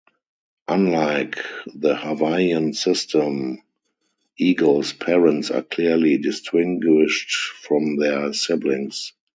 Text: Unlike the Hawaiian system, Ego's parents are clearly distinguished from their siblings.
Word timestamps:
Unlike 0.67 1.37
the 1.75 1.95
Hawaiian 1.95 2.73
system, 2.73 3.61
Ego's 4.35 4.93
parents 4.93 5.51
are 5.51 5.61
clearly 5.61 6.17
distinguished 6.17 7.35
from 7.63 7.97
their 7.97 8.33
siblings. 8.33 9.13